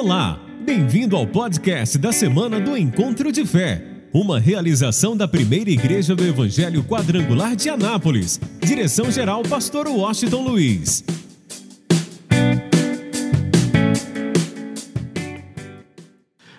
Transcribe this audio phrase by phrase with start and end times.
[0.00, 6.14] Olá, bem-vindo ao podcast da semana do Encontro de Fé, uma realização da primeira igreja
[6.14, 8.38] do Evangelho Quadrangular de Anápolis.
[8.64, 11.04] Direção-geral, Pastor Washington Luiz.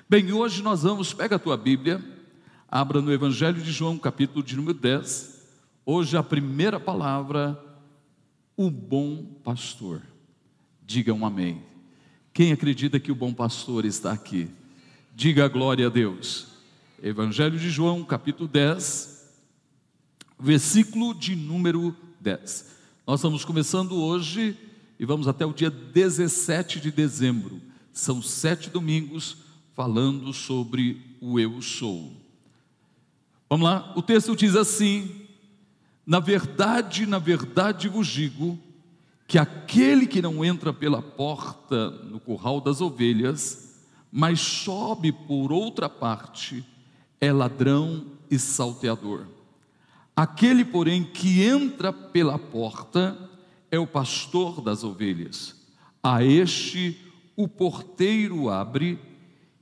[0.09, 2.03] Bem, hoje nós vamos, pega a tua Bíblia,
[2.67, 5.47] abra no Evangelho de João, capítulo de número 10.
[5.85, 7.57] Hoje a primeira palavra,
[8.57, 10.01] o bom pastor.
[10.85, 11.68] Diga um amém.
[12.33, 14.49] Quem acredita que o bom pastor está aqui?
[15.15, 16.47] Diga glória a Deus.
[17.01, 19.29] Evangelho de João, capítulo 10,
[20.39, 22.77] versículo de número 10.
[23.05, 24.55] Nós estamos começando hoje
[24.99, 27.59] e vamos até o dia 17 de dezembro.
[27.91, 29.37] São sete domingos
[29.75, 32.13] falando sobre o eu sou.
[33.49, 35.25] Vamos lá, o texto diz assim:
[36.05, 38.57] Na verdade, na verdade vos digo,
[39.29, 43.75] que aquele que não entra pela porta no curral das ovelhas,
[44.11, 46.65] mas sobe por outra parte,
[47.21, 49.27] é ladrão e salteador.
[50.15, 53.29] Aquele, porém, que entra pela porta
[53.69, 55.55] é o pastor das ovelhas.
[56.01, 56.99] A este
[57.35, 58.97] o porteiro abre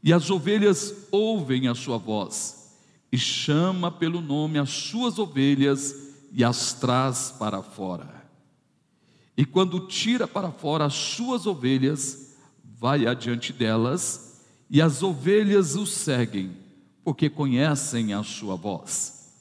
[0.01, 2.73] e as ovelhas ouvem a sua voz,
[3.11, 5.93] e chama pelo nome as suas ovelhas
[6.31, 8.26] e as traz para fora.
[9.37, 15.85] E quando tira para fora as suas ovelhas, vai adiante delas, e as ovelhas o
[15.85, 16.57] seguem,
[17.03, 19.31] porque conhecem a sua voz.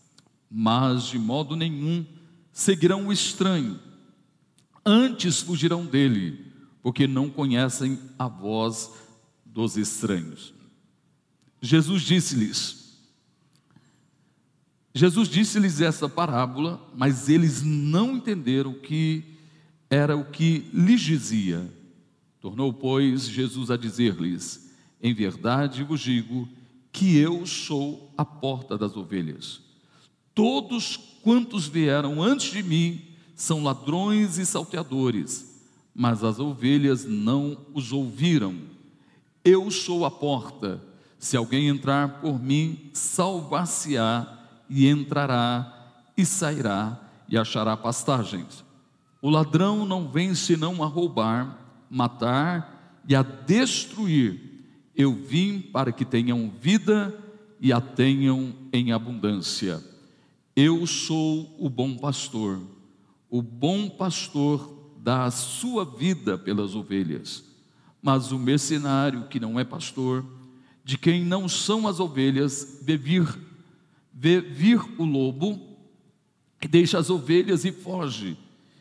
[0.50, 2.04] Mas de modo nenhum
[2.52, 3.80] seguirão o estranho,
[4.84, 8.92] antes fugirão dele, porque não conhecem a voz
[9.44, 10.52] dos estranhos.
[11.60, 13.00] Jesus disse-lhes,
[14.94, 19.35] Jesus disse-lhes essa parábola, mas eles não entenderam que
[19.88, 21.66] era o que lhes dizia.
[22.40, 24.70] Tornou, pois, Jesus a dizer-lhes:
[25.02, 26.48] Em verdade vos digo
[26.92, 29.60] que eu sou a porta das ovelhas.
[30.34, 33.02] Todos quantos vieram antes de mim
[33.34, 35.62] são ladrões e salteadores,
[35.94, 38.54] mas as ovelhas não os ouviram.
[39.44, 40.82] Eu sou a porta.
[41.18, 44.38] Se alguém entrar por mim, salvar-se-á
[44.68, 45.72] e entrará
[46.16, 48.65] e sairá e achará pastagens.
[49.20, 54.40] O ladrão não vem senão a roubar, matar e a destruir.
[54.94, 57.16] Eu vim para que tenham vida
[57.60, 59.82] e a tenham em abundância.
[60.54, 62.60] Eu sou o bom pastor.
[63.28, 67.44] O bom pastor dá a sua vida pelas ovelhas.
[68.02, 70.24] Mas o mercenário que não é pastor,
[70.84, 73.26] de quem não são as ovelhas, vê vir,
[74.12, 75.60] vê vir o lobo,
[76.70, 78.36] deixa as ovelhas e foge,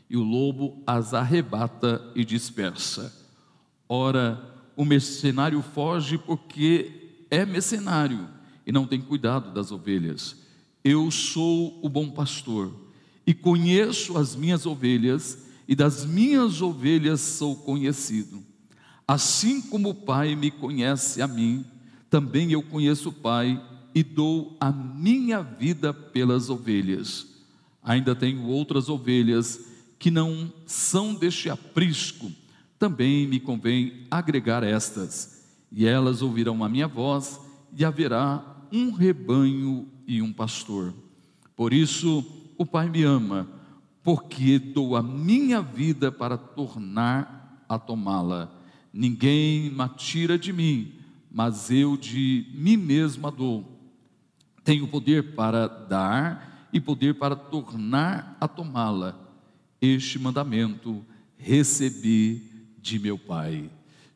[0.10, 3.14] e o lobo as arrebata e dispersa.
[3.88, 4.42] Ora,
[4.76, 8.28] o mercenário foge porque é mercenário
[8.66, 10.36] e não tem cuidado das ovelhas.
[10.84, 12.74] Eu sou o bom pastor
[13.26, 18.44] e conheço as minhas ovelhas, e das minhas ovelhas sou conhecido.
[19.08, 21.66] Assim como o Pai me conhece a mim,
[22.10, 23.60] também eu conheço o Pai
[23.94, 27.28] e dou a minha vida pelas ovelhas.
[27.82, 29.60] Ainda tenho outras ovelhas
[29.98, 32.32] que não são deste aprisco,
[32.78, 37.40] também me convém agregar estas, e elas ouvirão a minha voz,
[37.76, 40.94] e haverá um rebanho e um pastor.
[41.56, 42.26] Por isso
[42.58, 43.48] o Pai me ama,
[44.04, 48.52] porque dou a minha vida para tornar a tomá-la.
[48.94, 50.94] Ninguém me tira de mim,
[51.32, 53.80] mas eu de mim mesma dou.
[54.64, 59.25] Tenho poder para dar e poder para tornar a tomá-la.
[59.94, 61.06] Este mandamento
[61.38, 62.42] recebi
[62.80, 63.70] de meu Pai.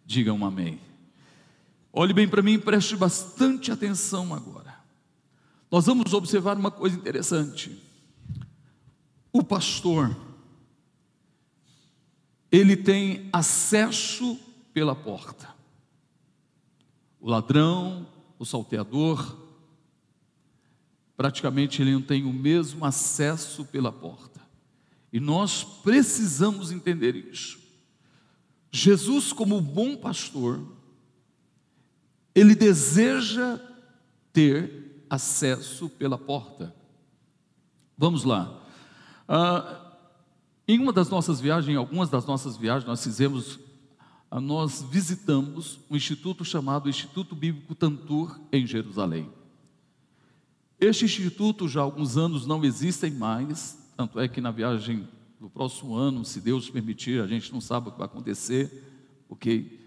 [0.05, 0.79] Diga um amém.
[1.91, 4.75] Olhe bem para mim preste bastante atenção agora.
[5.71, 7.77] Nós vamos observar uma coisa interessante.
[9.31, 10.15] O pastor,
[12.51, 14.39] ele tem acesso
[14.73, 15.59] pela porta
[17.19, 18.07] o ladrão,
[18.37, 19.37] o salteador,
[21.17, 24.39] praticamente ele não tem o mesmo acesso pela porta.
[25.11, 27.59] E nós precisamos entender isso.
[28.71, 30.61] Jesus, como bom pastor,
[32.35, 33.59] ele deseja
[34.31, 36.73] ter acesso pela porta.
[37.97, 38.63] Vamos lá.
[39.27, 39.95] Ah,
[40.67, 43.59] em uma das nossas viagens, em algumas das nossas viagens, nós fizemos
[44.31, 49.27] nós visitamos um instituto chamado Instituto Bíblico Tantur, em Jerusalém.
[50.79, 55.05] Este instituto já há alguns anos não existe mais, tanto é que na viagem
[55.41, 58.81] do próximo ano, se Deus permitir, a gente não sabe o que vai acontecer,
[59.27, 59.77] ok?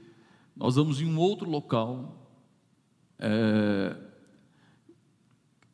[0.54, 2.30] nós vamos em um outro local,
[3.18, 3.96] é,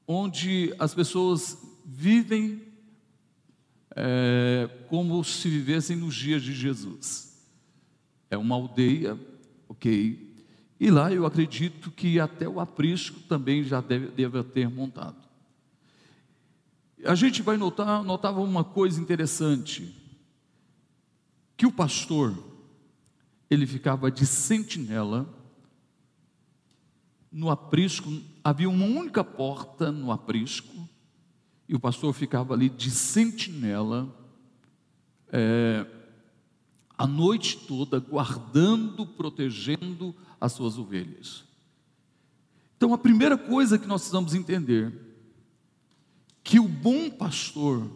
[0.06, 2.62] onde as pessoas vivem
[3.96, 7.44] é, como se vivessem nos dias de Jesus.
[8.30, 9.18] É uma aldeia,
[9.68, 10.32] ok?
[10.78, 15.17] E lá eu acredito que até o aprisco também já deve, deve ter montado.
[17.04, 19.94] A gente vai notar, notava uma coisa interessante,
[21.56, 22.36] que o pastor,
[23.48, 25.34] ele ficava de sentinela
[27.30, 28.10] no aprisco,
[28.42, 30.88] havia uma única porta no aprisco,
[31.68, 34.14] e o pastor ficava ali de sentinela,
[35.30, 35.86] é,
[36.96, 41.44] a noite toda, guardando, protegendo as suas ovelhas.
[42.76, 45.07] Então, a primeira coisa que nós precisamos entender,
[46.48, 47.86] que o bom pastor,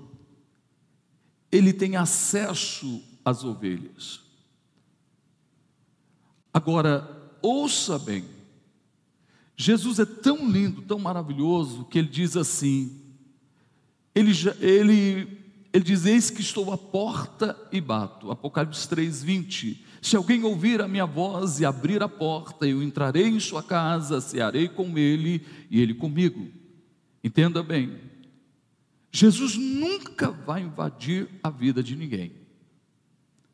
[1.50, 4.20] ele tem acesso às ovelhas.
[6.52, 8.26] Agora, ouça bem,
[9.56, 13.00] Jesus é tão lindo, tão maravilhoso, que ele diz assim:
[14.14, 15.38] ele, ele,
[15.72, 18.31] ele diz: Eis que estou à porta e bato.
[18.31, 19.87] Apocalipse 3, 20.
[20.02, 24.20] Se alguém ouvir a minha voz e abrir a porta, eu entrarei em sua casa,
[24.20, 26.50] cearei com ele e ele comigo.
[27.25, 28.11] Entenda bem,
[29.12, 32.32] Jesus nunca vai invadir a vida de ninguém.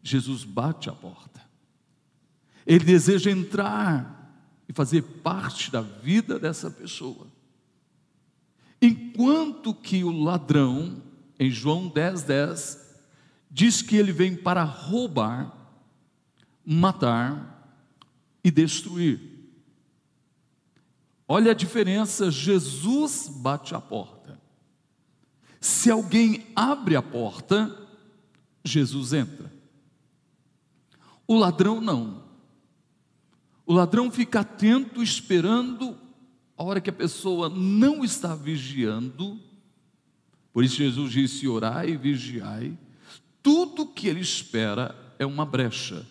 [0.01, 1.43] Jesus bate a porta.
[2.65, 4.15] Ele deseja entrar
[4.69, 7.27] e fazer parte da vida dessa pessoa.
[8.81, 11.03] Enquanto que o ladrão,
[11.41, 12.89] em João 10, 10,
[13.51, 15.53] diz que ele vem para roubar,
[16.65, 17.75] matar
[18.45, 19.21] e destruir.
[21.27, 24.18] Olha a diferença: Jesus bate a porta.
[25.61, 27.77] Se alguém abre a porta,
[28.65, 29.53] Jesus entra.
[31.27, 32.23] O ladrão não.
[33.67, 35.97] O ladrão fica atento, esperando
[36.57, 39.39] a hora que a pessoa não está vigiando.
[40.53, 42.79] Por isso Jesus disse: orai e vigiai.
[43.43, 46.07] Tudo que ele espera é uma brecha.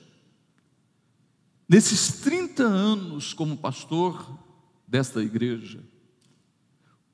[1.67, 4.39] Nesses 30 anos como pastor
[4.88, 5.83] desta igreja,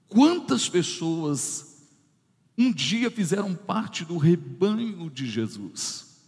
[0.08, 1.73] quantas pessoas
[2.58, 6.22] um dia fizeram parte do rebanho de Jesus?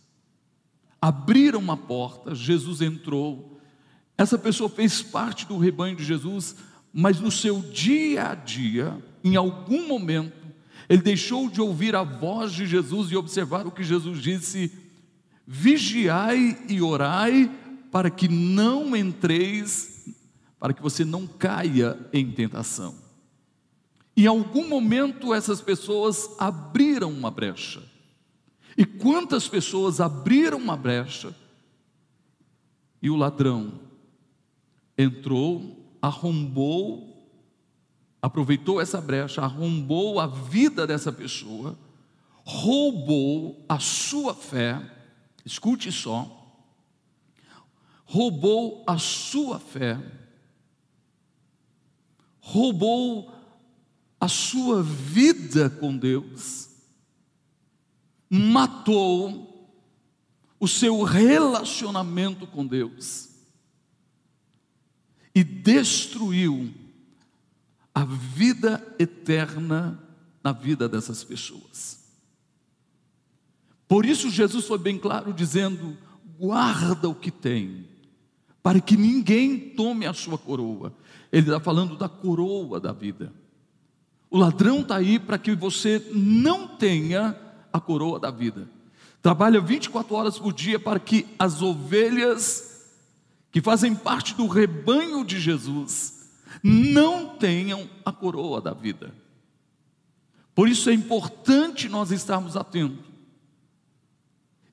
[1.01, 3.60] Abriram uma porta, Jesus entrou,
[4.18, 6.56] essa pessoa fez parte do rebanho de Jesus,
[6.92, 10.48] mas no seu dia a dia, em algum momento,
[10.88, 14.72] ele deixou de ouvir a voz de Jesus e observar o que Jesus disse:
[15.45, 17.51] vigiai e orai
[17.92, 20.06] para que não entreis,
[20.60, 23.04] para que você não caia em tentação.
[24.17, 27.83] Em algum momento essas pessoas abriram uma brecha.
[28.77, 31.35] E quantas pessoas abriram uma brecha
[33.01, 33.79] e o ladrão
[34.97, 37.29] entrou, arrombou,
[38.21, 41.77] aproveitou essa brecha, arrombou a vida dessa pessoa,
[42.44, 44.81] roubou a sua fé,
[45.45, 46.45] escute só,
[48.06, 50.00] roubou a sua fé,
[52.39, 53.34] roubou
[54.19, 56.69] a sua vida com Deus,
[58.29, 59.69] matou
[60.60, 63.29] o seu relacionamento com Deus
[65.34, 66.74] e destruiu
[67.93, 70.01] a vida eterna
[70.43, 72.05] na vida dessas pessoas.
[73.88, 75.98] Por isso, Jesus foi bem claro dizendo:
[76.38, 77.88] guarda o que tem,
[78.63, 80.95] para que ninguém tome a sua coroa.
[81.31, 83.31] Ele está falando da coroa da vida.
[84.36, 87.39] O ladrão está aí para que você não tenha
[87.72, 88.68] a coroa da vida.
[89.22, 92.84] Trabalha 24 horas por dia para que as ovelhas
[93.50, 96.27] que fazem parte do rebanho de Jesus,
[96.62, 99.15] não tenham a coroa da vida.
[100.54, 103.06] Por isso é importante nós estarmos atentos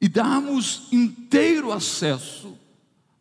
[0.00, 2.58] e darmos inteiro acesso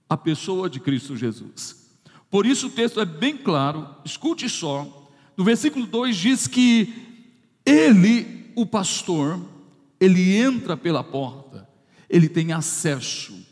[0.09, 1.87] à pessoa de Cristo Jesus.
[2.31, 5.00] Por isso o texto é bem claro, escute só,
[5.37, 6.93] no versículo 2 diz que
[7.65, 9.39] ele, o pastor,
[9.99, 11.67] ele entra pela porta,
[12.09, 13.51] ele tem acesso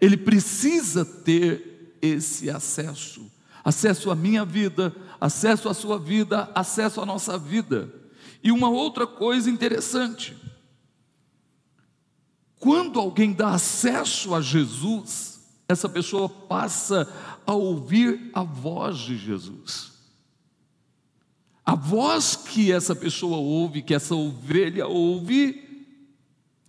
[0.00, 3.30] ele precisa ter esse acesso
[3.64, 7.92] acesso à minha vida, acesso à sua vida, acesso à nossa vida.
[8.42, 10.34] E uma outra coisa interessante:
[12.58, 17.12] quando alguém dá acesso a Jesus, essa pessoa passa
[17.46, 19.97] a ouvir a voz de Jesus.
[21.68, 25.86] A voz que essa pessoa ouve, que essa ovelha ouve,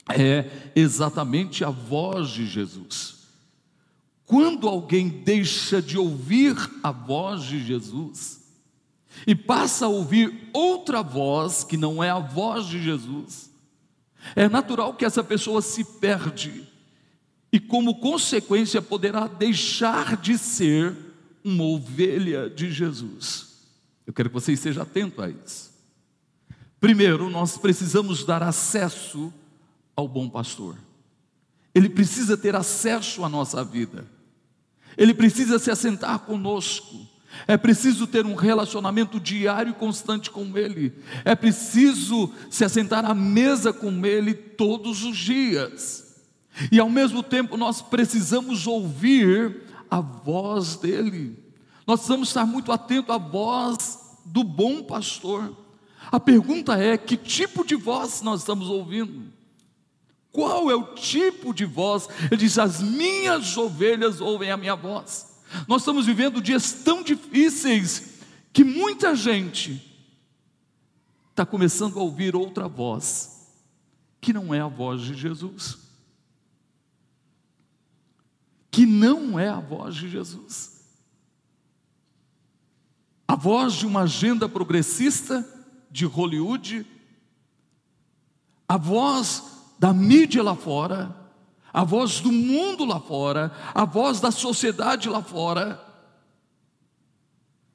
[0.10, 0.44] é
[0.75, 3.20] exatamente a voz de Jesus.
[4.25, 6.53] Quando alguém deixa de ouvir
[6.84, 8.41] a voz de Jesus
[9.25, 13.50] e passa a ouvir outra voz que não é a voz de Jesus,
[14.36, 16.68] é natural que essa pessoa se perde
[17.53, 20.94] e, como consequência, poderá deixar de ser
[21.41, 23.49] uma ovelha de Jesus.
[24.10, 25.70] Eu quero que você esteja atento a isso.
[26.80, 29.32] Primeiro, nós precisamos dar acesso
[29.96, 30.75] ao bom pastor.
[31.75, 34.08] Ele precisa ter acesso à nossa vida.
[34.98, 37.08] Ele precisa se assentar conosco.
[37.48, 40.92] É preciso ter um relacionamento diário e constante com Ele.
[41.24, 46.16] É preciso se assentar à mesa com Ele todos os dias.
[46.72, 51.38] E ao mesmo tempo nós precisamos ouvir a voz dEle.
[51.86, 53.99] Nós precisamos estar muito atentos à voz
[54.29, 55.55] do bom pastor.
[56.12, 59.31] A pergunta é: que tipo de voz nós estamos ouvindo?
[60.31, 62.07] Qual é o tipo de voz?
[62.25, 65.41] Ele diz: As minhas ovelhas ouvem a minha voz.
[65.67, 68.19] Nós estamos vivendo dias tão difíceis
[68.53, 69.83] que muita gente
[71.31, 73.48] está começando a ouvir outra voz,
[74.21, 75.77] que não é a voz de Jesus.
[78.69, 80.78] Que não é a voz de Jesus.
[83.29, 85.48] A voz de uma agenda progressista
[85.91, 86.83] de Hollywood,
[88.67, 89.43] a voz
[89.77, 91.15] da mídia lá fora,
[91.71, 95.79] a voz do mundo lá fora, a voz da sociedade lá fora.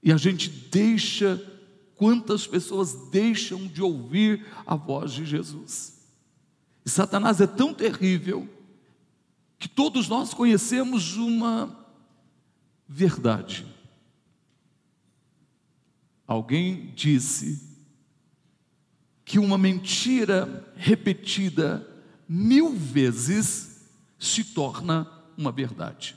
[0.03, 1.41] E a gente deixa,
[1.95, 6.05] quantas pessoas deixam de ouvir a voz de Jesus?
[6.85, 8.49] E Satanás é tão terrível
[9.57, 11.87] que todos nós conhecemos uma
[12.89, 13.73] verdade.
[16.27, 17.63] Alguém disse
[19.25, 21.87] que uma mentira repetida
[22.29, 23.83] mil vezes
[24.19, 26.17] se torna uma verdade.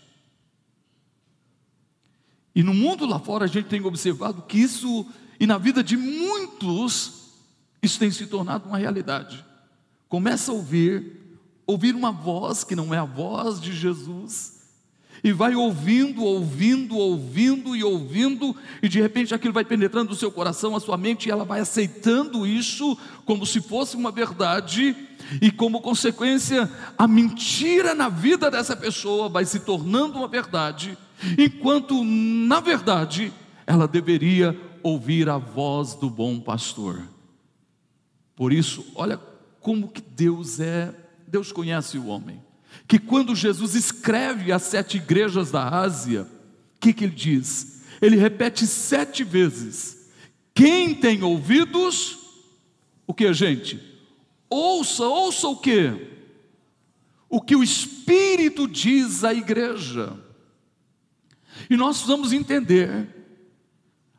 [2.56, 5.06] E no mundo lá fora a gente tem observado que isso,
[5.40, 7.34] e na vida de muitos,
[7.82, 9.46] isso tem se tornado uma realidade.
[10.10, 14.57] Começa a ouvir, ouvir uma voz que não é a voz de Jesus,
[15.28, 20.32] e vai ouvindo, ouvindo, ouvindo e ouvindo, e de repente aquilo vai penetrando no seu
[20.32, 24.96] coração, a sua mente, e ela vai aceitando isso como se fosse uma verdade,
[25.42, 30.98] e como consequência, a mentira na vida dessa pessoa vai se tornando uma verdade,
[31.38, 33.34] enquanto na verdade
[33.66, 37.02] ela deveria ouvir a voz do bom pastor.
[38.34, 39.20] Por isso, olha
[39.60, 40.96] como que Deus é,
[41.28, 42.47] Deus conhece o homem
[42.88, 47.82] que quando Jesus escreve as sete igrejas da Ásia, o que, que ele diz?
[48.02, 50.10] Ele repete sete vezes:
[50.54, 52.18] quem tem ouvidos,
[53.06, 53.80] o que, gente?
[54.50, 56.18] Ouça, ouça o que?
[57.30, 60.18] O que o Espírito diz à igreja.
[61.70, 63.08] E nós precisamos entender,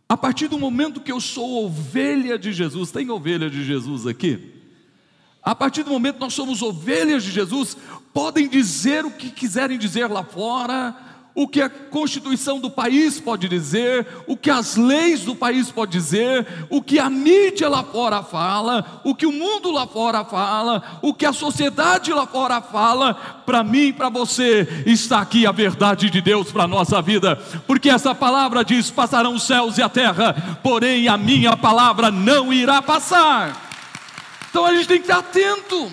[0.08, 4.57] a partir do momento que eu sou ovelha de Jesus, tem ovelha de Jesus aqui?
[5.48, 7.74] A partir do momento que nós somos ovelhas de Jesus,
[8.12, 10.94] podem dizer o que quiserem dizer lá fora,
[11.34, 15.92] o que a constituição do país pode dizer, o que as leis do país pode
[15.92, 21.00] dizer, o que a mídia lá fora fala, o que o mundo lá fora fala,
[21.00, 23.14] o que a sociedade lá fora fala,
[23.46, 27.36] para mim e para você está aqui a verdade de Deus para a nossa vida,
[27.66, 32.52] porque essa palavra diz: passarão os céus e a terra, porém a minha palavra não
[32.52, 33.67] irá passar.
[34.50, 35.90] Então a gente tem que estar atento.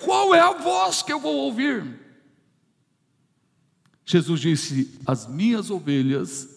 [0.00, 1.98] Qual é a voz que eu vou ouvir?
[4.04, 6.48] Jesus disse: As minhas ovelhas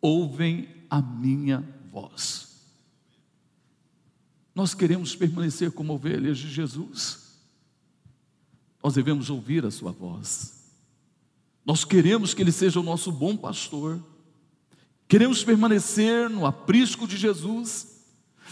[0.00, 2.48] ouvem a minha voz.
[4.54, 7.28] Nós queremos permanecer como ovelhas de Jesus.
[8.82, 10.72] Nós devemos ouvir a sua voz.
[11.64, 14.02] Nós queremos que ele seja o nosso bom pastor.
[15.06, 17.97] Queremos permanecer no aprisco de Jesus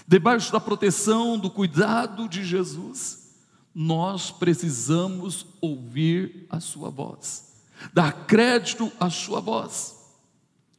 [0.07, 3.35] debaixo da proteção, do cuidado de Jesus,
[3.75, 7.62] nós precisamos ouvir a Sua voz,
[7.93, 10.15] dar crédito à Sua voz.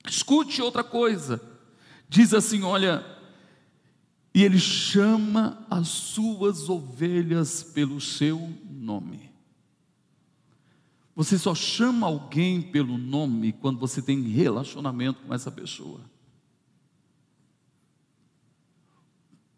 [0.08, 1.42] Escute outra coisa,
[2.10, 3.06] diz assim: olha,
[4.34, 9.32] e Ele chama as suas ovelhas pelo seu nome.
[11.16, 16.00] Você só chama alguém pelo nome quando você tem relacionamento com essa pessoa.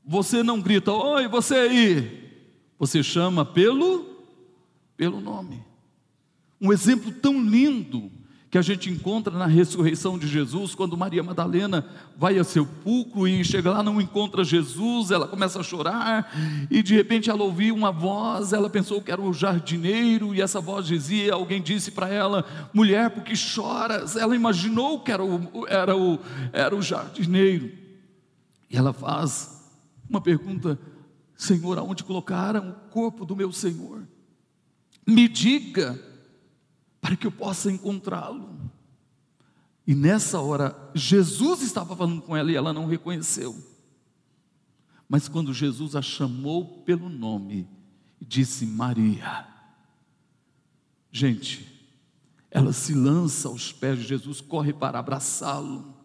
[0.09, 2.31] Você não grita, oi, você aí.
[2.79, 4.07] Você chama pelo,
[4.97, 5.63] pelo nome.
[6.59, 8.11] Um exemplo tão lindo
[8.49, 11.85] que a gente encontra na ressurreição de Jesus, quando Maria Madalena
[12.17, 16.35] vai a sepulcro e chega lá, não encontra Jesus, ela começa a chorar,
[16.71, 20.59] e de repente ela ouviu uma voz, ela pensou que era o jardineiro, e essa
[20.59, 24.15] voz dizia, alguém disse para ela, mulher, por que choras?
[24.15, 26.17] Ela imaginou que era o, era o,
[26.51, 27.71] era o jardineiro,
[28.71, 29.58] e ela faz
[30.09, 30.79] uma pergunta,
[31.35, 34.07] Senhor, aonde colocaram o corpo do meu Senhor?
[35.05, 35.99] Me diga,
[36.99, 38.59] para que eu possa encontrá-lo.
[39.85, 43.57] E nessa hora, Jesus estava falando com ela e ela não reconheceu.
[45.07, 47.67] Mas quando Jesus a chamou pelo nome,
[48.21, 49.47] disse Maria,
[51.11, 51.67] gente,
[52.51, 55.95] ela se lança aos pés de Jesus, corre para abraçá-lo.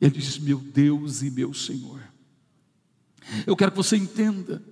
[0.00, 2.02] Ele diz: Meu Deus e meu Senhor.
[3.46, 4.62] Eu quero que você entenda.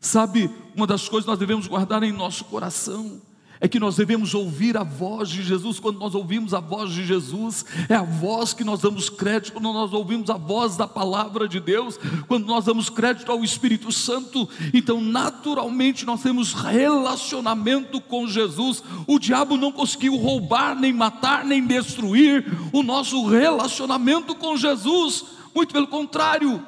[0.00, 3.20] Sabe, uma das coisas que nós devemos guardar em nosso coração
[3.60, 5.80] é que nós devemos ouvir a voz de Jesus.
[5.80, 9.54] Quando nós ouvimos a voz de Jesus, é a voz que nós damos crédito.
[9.54, 13.90] Quando nós ouvimos a voz da palavra de Deus, quando nós damos crédito ao Espírito
[13.90, 18.82] Santo, então naturalmente nós temos relacionamento com Jesus.
[19.06, 25.24] O diabo não conseguiu roubar, nem matar, nem destruir o nosso relacionamento com Jesus.
[25.52, 26.64] Muito pelo contrário,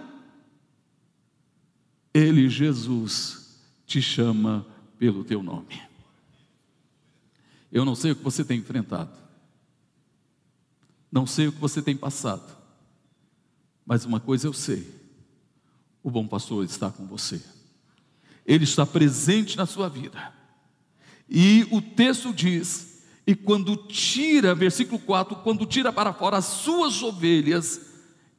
[2.13, 4.67] Ele, Jesus, te chama
[4.99, 5.81] pelo teu nome.
[7.73, 9.17] Eu não sei o que você tem enfrentado,
[11.11, 12.57] não sei o que você tem passado,
[13.87, 14.93] mas uma coisa eu sei:
[16.03, 17.41] o bom pastor está com você,
[18.45, 20.33] ele está presente na sua vida,
[21.29, 27.01] e o texto diz: e quando tira, versículo 4, quando tira para fora as suas
[27.01, 27.90] ovelhas,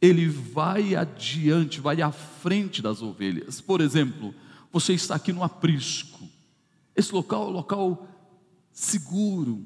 [0.01, 3.61] ele vai adiante, vai à frente das ovelhas.
[3.61, 4.33] Por exemplo,
[4.71, 6.27] você está aqui no aprisco,
[6.95, 8.07] esse local é um local
[8.71, 9.63] seguro,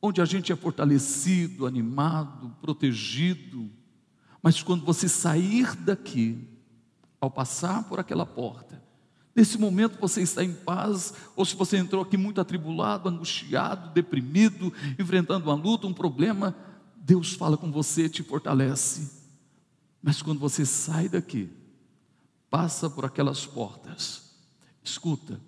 [0.00, 3.70] onde a gente é fortalecido, animado, protegido.
[4.42, 6.48] Mas quando você sair daqui,
[7.20, 8.82] ao passar por aquela porta,
[9.34, 14.72] nesse momento você está em paz, ou se você entrou aqui muito atribulado, angustiado, deprimido,
[14.98, 16.56] enfrentando uma luta, um problema,
[16.96, 19.21] Deus fala com você, te fortalece.
[20.02, 21.48] Mas quando você sai daqui,
[22.50, 24.34] passa por aquelas portas,
[24.82, 25.40] escuta,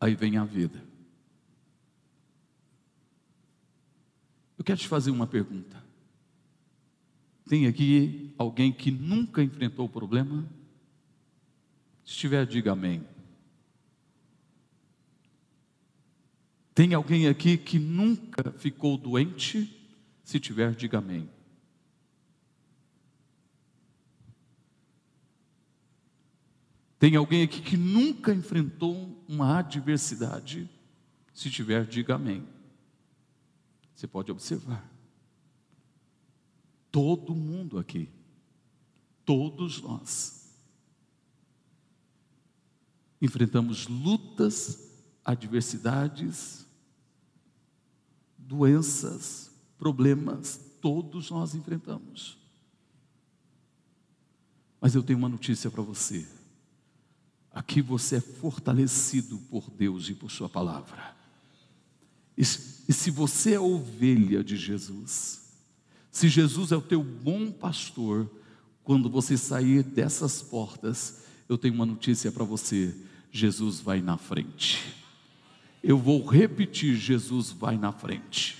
[0.00, 0.82] aí vem a vida.
[4.56, 5.84] Eu quero te fazer uma pergunta.
[7.48, 10.48] Tem aqui alguém que nunca enfrentou o problema?
[12.04, 13.06] Se tiver, diga amém.
[16.74, 19.74] Tem alguém aqui que nunca ficou doente?
[20.22, 21.28] Se tiver, diga amém.
[26.98, 30.68] Tem alguém aqui que nunca enfrentou uma adversidade?
[31.32, 32.46] Se tiver, diga amém.
[33.94, 34.88] Você pode observar.
[36.90, 38.08] Todo mundo aqui,
[39.24, 40.48] todos nós,
[43.20, 44.90] enfrentamos lutas,
[45.24, 46.66] adversidades,
[48.36, 52.38] doenças, problemas, todos nós enfrentamos.
[54.80, 56.37] Mas eu tenho uma notícia para você.
[57.52, 61.16] Aqui você é fortalecido por Deus e por Sua palavra.
[62.36, 65.48] E, e se você é ovelha de Jesus,
[66.10, 68.30] se Jesus é o teu bom pastor,
[68.84, 72.94] quando você sair dessas portas, eu tenho uma notícia para você:
[73.30, 74.94] Jesus vai na frente.
[75.82, 78.56] Eu vou repetir: Jesus vai na frente.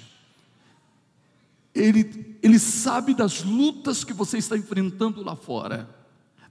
[1.75, 5.89] Ele, ele sabe das lutas que você está enfrentando lá fora,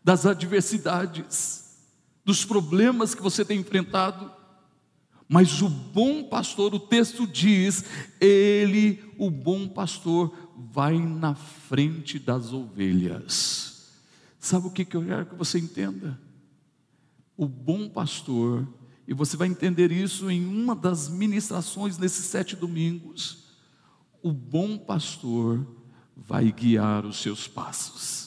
[0.04, 1.66] das adversidades
[2.28, 4.30] dos problemas que você tem enfrentado.
[5.30, 7.86] Mas o bom pastor, o texto diz,
[8.20, 13.94] ele, o bom pastor, vai na frente das ovelhas.
[14.38, 16.20] Sabe o que, eu quero que você entenda?
[17.38, 18.68] O bom pastor,
[19.08, 23.46] e você vai entender isso em uma das ministrações nesses sete domingos.
[24.22, 25.66] O bom pastor
[26.13, 28.27] vai guiar os seus passos.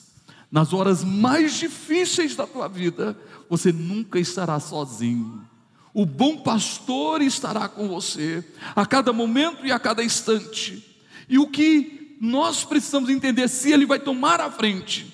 [0.51, 3.17] Nas horas mais difíceis da tua vida,
[3.49, 5.49] você nunca estará sozinho.
[5.95, 10.85] O bom pastor estará com você a cada momento e a cada instante.
[11.29, 15.13] E o que nós precisamos entender, se ele vai tomar a frente,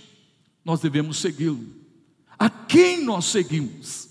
[0.65, 1.65] nós devemos segui-lo.
[2.39, 4.06] A quem nós seguimos?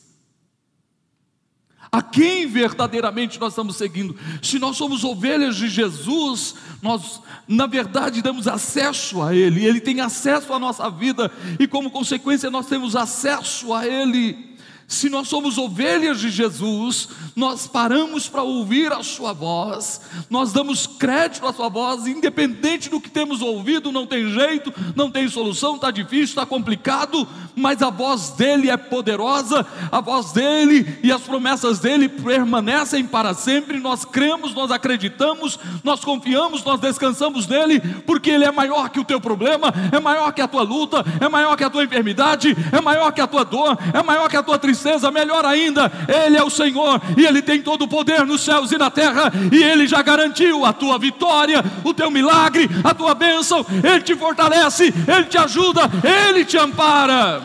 [1.95, 4.17] A quem verdadeiramente nós estamos seguindo?
[4.41, 10.01] Se nós somos ovelhas de Jesus, nós, na verdade, damos acesso a Ele, Ele tem
[10.01, 14.54] acesso à nossa vida, e como consequência, nós temos acesso a Ele.
[14.87, 20.85] Se nós somos ovelhas de Jesus, nós paramos para ouvir a Sua voz, nós damos
[20.85, 25.75] crédito à Sua voz, independente do que temos ouvido, não tem jeito, não tem solução,
[25.75, 31.21] está difícil, está complicado, mas a voz dele é poderosa, a voz dele e as
[31.21, 33.79] promessas dele permanecem para sempre.
[33.79, 39.05] Nós cremos, nós acreditamos, nós confiamos, nós descansamos nele, porque ele é maior que o
[39.05, 42.79] teu problema, é maior que a tua luta, é maior que a tua enfermidade, é
[42.79, 46.35] maior que a tua dor, é maior que a tua tristeza tristeza, melhor ainda, Ele
[46.37, 49.63] é o Senhor e Ele tem todo o poder nos céus e na terra, e
[49.63, 53.65] Ele já garantiu a tua vitória, o teu milagre, a tua bênção.
[53.83, 55.81] Ele te fortalece, Ele te ajuda,
[56.27, 57.41] Ele te ampara.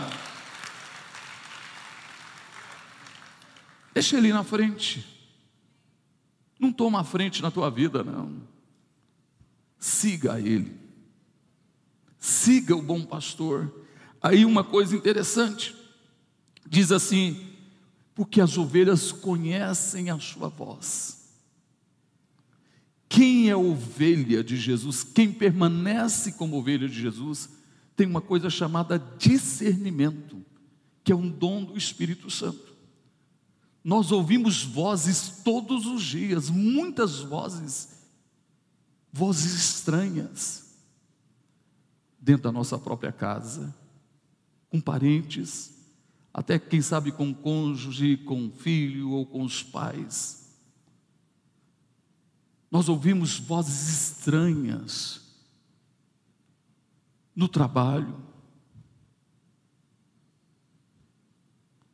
[3.94, 5.06] Deixa Ele na frente,
[6.58, 8.32] não toma a frente na tua vida, não.
[9.78, 10.76] Siga Ele,
[12.18, 13.72] siga o bom pastor.
[14.22, 15.74] Aí uma coisa interessante,
[16.68, 17.50] Diz assim:
[18.14, 21.30] porque as ovelhas conhecem a sua voz.
[23.08, 27.48] Quem é ovelha de Jesus, quem permanece como ovelha de Jesus,
[27.96, 30.44] tem uma coisa chamada discernimento,
[31.02, 32.76] que é um dom do Espírito Santo.
[33.82, 37.88] Nós ouvimos vozes todos os dias, muitas vozes,
[39.10, 40.74] vozes estranhas,
[42.20, 43.74] dentro da nossa própria casa,
[44.68, 45.79] com parentes,
[46.32, 50.58] até quem sabe com cônjuge, com filho ou com os pais.
[52.70, 55.20] Nós ouvimos vozes estranhas
[57.34, 58.16] no trabalho,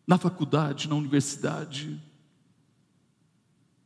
[0.07, 2.01] na faculdade, na universidade,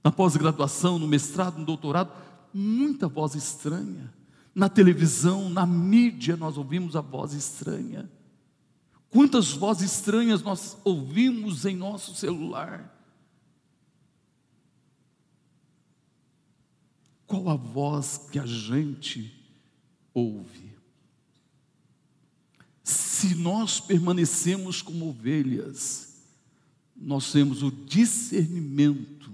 [0.03, 2.13] na pós-graduação, no mestrado, no doutorado,
[2.53, 4.13] muita voz estranha.
[4.53, 8.11] Na televisão, na mídia, nós ouvimos a voz estranha.
[9.11, 12.97] Quantas vozes estranhas nós ouvimos em nosso celular?
[17.27, 19.35] Qual a voz que a gente
[20.15, 20.71] ouve?
[22.85, 26.23] Se nós permanecemos como ovelhas,
[26.97, 29.31] nós temos o discernimento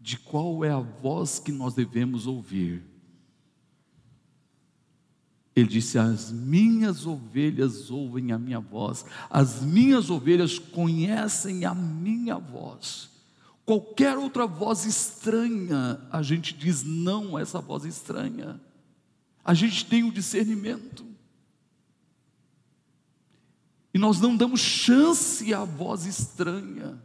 [0.00, 2.93] de qual é a voz que nós devemos ouvir.
[5.54, 12.38] Ele disse: As minhas ovelhas ouvem a minha voz, as minhas ovelhas conhecem a minha
[12.38, 13.10] voz.
[13.64, 18.60] Qualquer outra voz estranha, a gente diz não a essa voz estranha.
[19.44, 21.04] A gente tem o discernimento.
[23.92, 27.00] E nós não damos chance à voz estranha,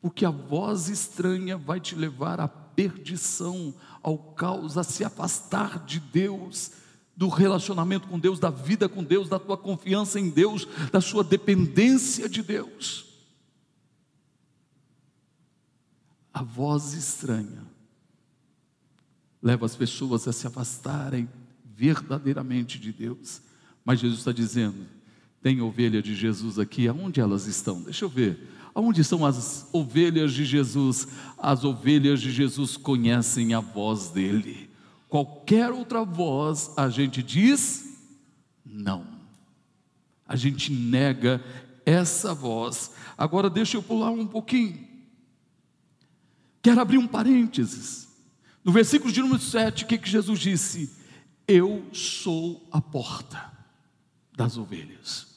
[0.00, 6.00] porque a voz estranha vai te levar à perdição, ao caos, a se afastar de
[6.00, 6.72] Deus
[7.16, 11.24] do relacionamento com Deus, da vida com Deus, da tua confiança em Deus, da sua
[11.24, 13.06] dependência de Deus.
[16.32, 17.64] A voz estranha
[19.42, 21.28] leva as pessoas a se afastarem
[21.64, 23.40] verdadeiramente de Deus.
[23.82, 24.86] Mas Jesus está dizendo:
[25.42, 27.80] tem ovelha de Jesus aqui, aonde elas estão?
[27.80, 28.52] Deixa eu ver.
[28.74, 31.08] Aonde estão as ovelhas de Jesus?
[31.38, 34.68] As ovelhas de Jesus conhecem a voz dele.
[35.08, 37.86] Qualquer outra voz, a gente diz
[38.64, 39.06] não.
[40.26, 41.42] A gente nega
[41.84, 42.90] essa voz.
[43.16, 44.86] Agora deixa eu pular um pouquinho.
[46.60, 48.08] Quero abrir um parênteses.
[48.64, 50.92] No versículo de número 7, o que, que Jesus disse?
[51.46, 53.52] Eu sou a porta
[54.36, 55.28] das ovelhas.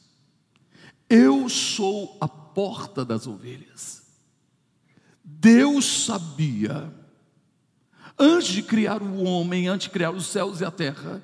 [1.08, 4.04] Eu sou a porta das ovelhas.
[5.24, 6.92] Deus sabia
[8.20, 11.24] Antes de criar o homem, antes de criar os céus e a terra,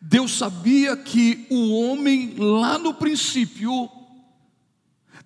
[0.00, 3.90] Deus sabia que o homem, lá no princípio,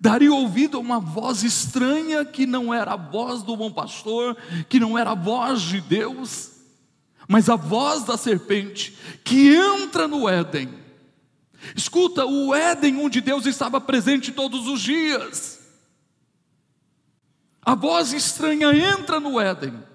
[0.01, 4.35] daria ouvido a uma voz estranha que não era a voz do bom pastor,
[4.67, 6.53] que não era a voz de Deus,
[7.27, 10.69] mas a voz da serpente que entra no Éden.
[11.75, 15.59] Escuta, o Éden onde Deus estava presente todos os dias.
[17.61, 19.94] A voz estranha entra no Éden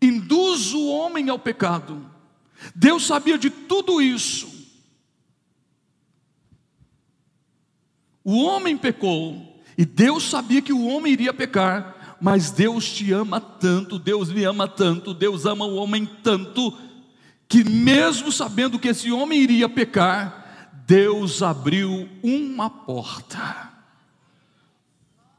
[0.00, 2.04] induz o homem ao pecado.
[2.74, 4.48] Deus sabia de tudo isso.
[8.22, 13.40] O homem pecou, e Deus sabia que o homem iria pecar, mas Deus te ama
[13.40, 16.76] tanto, Deus me ama tanto, Deus ama o homem tanto,
[17.48, 23.70] que mesmo sabendo que esse homem iria pecar, Deus abriu uma porta.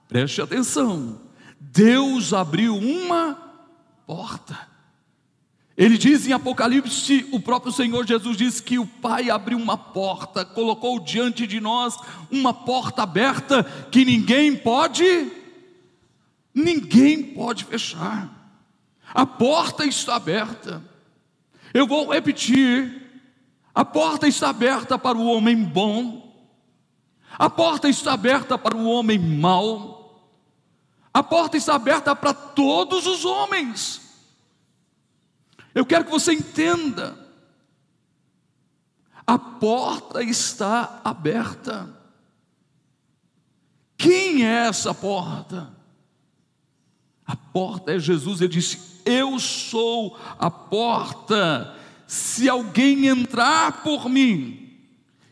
[0.08, 1.22] Preste atenção.
[1.60, 3.51] Deus abriu uma
[4.06, 4.72] porta.
[5.78, 10.46] Ele diz em Apocalipse, o próprio Senhor Jesus diz que o Pai abriu uma porta,
[10.46, 11.98] colocou diante de nós
[12.30, 15.32] uma porta aberta que ninguém pode,
[16.54, 18.30] ninguém pode fechar.
[19.14, 20.84] A porta está aberta.
[21.74, 23.10] Eu vou repetir:
[23.74, 26.32] a porta está aberta para o homem bom,
[27.40, 30.01] a porta está aberta para o homem mau,
[31.14, 34.02] a porta está aberta para todos os homens.
[35.76, 37.18] Eu quero que você entenda.
[39.26, 41.90] A porta está aberta.
[43.98, 45.72] Quem é essa porta?
[47.26, 48.42] A porta é Jesus.
[48.42, 51.76] Ele disse: Eu sou a porta.
[52.08, 54.70] Se alguém entrar por mim,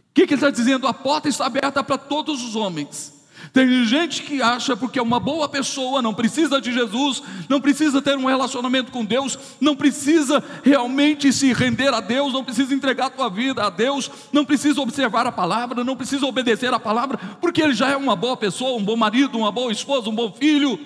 [0.10, 0.88] o que, que ele está dizendo?
[0.88, 3.18] A porta está aberta para todos os homens.
[3.52, 8.02] Tem gente que acha porque é uma boa pessoa, não precisa de Jesus, não precisa
[8.02, 13.08] ter um relacionamento com Deus, não precisa realmente se render a Deus, não precisa entregar
[13.08, 17.18] a tua vida a Deus, não precisa observar a palavra, não precisa obedecer a palavra,
[17.42, 20.32] porque ele já é uma boa pessoa, um bom marido, uma boa esposa, um bom
[20.32, 20.80] filho.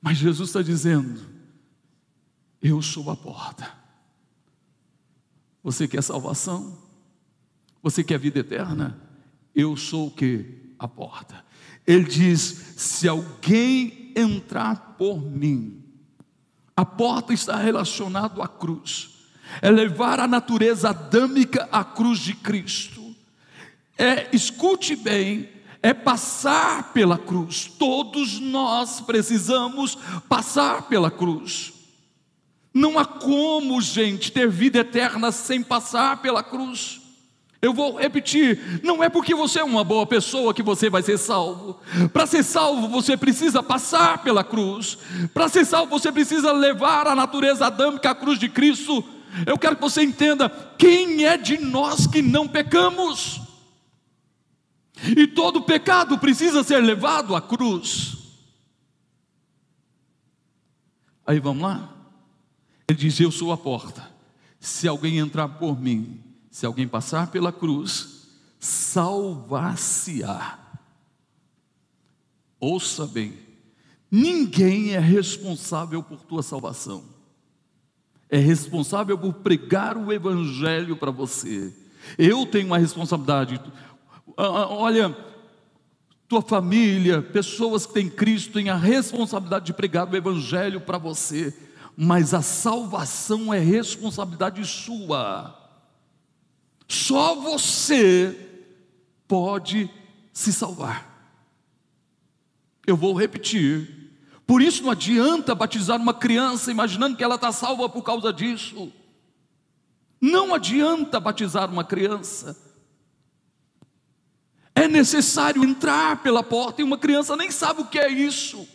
[0.00, 1.20] Mas Jesus está dizendo:
[2.60, 3.82] Eu sou a porta.
[5.62, 6.76] Você quer salvação?
[7.82, 9.00] Você quer vida eterna?
[9.54, 10.74] Eu sou o que?
[10.78, 11.44] A porta.
[11.86, 15.82] Ele diz: se alguém entrar por mim,
[16.76, 19.10] a porta está relacionada à cruz,
[19.60, 23.02] é levar a natureza adâmica à cruz de Cristo.
[23.98, 25.48] É, escute bem,
[25.82, 27.66] é passar pela cruz.
[27.78, 31.72] Todos nós precisamos passar pela cruz.
[32.72, 37.01] Não há como, gente, ter vida eterna sem passar pela cruz.
[37.62, 41.16] Eu vou repetir: não é porque você é uma boa pessoa que você vai ser
[41.16, 41.78] salvo.
[42.12, 44.98] Para ser salvo, você precisa passar pela cruz.
[45.32, 49.04] Para ser salvo, você precisa levar a natureza adâmica à cruz de Cristo.
[49.46, 53.40] Eu quero que você entenda: quem é de nós que não pecamos?
[55.16, 58.16] E todo pecado precisa ser levado à cruz.
[61.24, 61.92] Aí vamos lá?
[62.88, 64.10] Ele diz: Eu sou a porta.
[64.58, 66.21] Se alguém entrar por mim,
[66.52, 68.28] se alguém passar pela cruz,
[68.60, 70.58] salvar-se-á.
[72.60, 73.32] Ouça bem,
[74.10, 77.02] ninguém é responsável por tua salvação,
[78.28, 81.74] é responsável por pregar o Evangelho para você.
[82.18, 83.58] Eu tenho uma responsabilidade.
[84.36, 85.16] Olha,
[86.28, 91.56] tua família, pessoas que têm Cristo, têm a responsabilidade de pregar o Evangelho para você,
[91.96, 95.61] mas a salvação é responsabilidade sua.
[96.92, 98.38] Só você
[99.26, 99.90] pode
[100.30, 101.10] se salvar.
[102.86, 104.12] Eu vou repetir.
[104.46, 108.92] Por isso não adianta batizar uma criança imaginando que ela está salva por causa disso.
[110.20, 112.54] Não adianta batizar uma criança.
[114.74, 118.68] É necessário entrar pela porta e uma criança nem sabe o que é isso.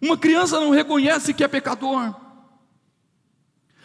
[0.00, 2.18] Uma criança não reconhece que é pecador.